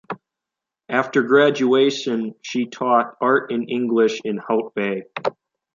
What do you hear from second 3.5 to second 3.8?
and